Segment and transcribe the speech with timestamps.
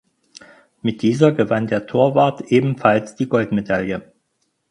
[0.81, 4.11] Mit dieser gewann der Torwart ebenfalls die Goldmedaille.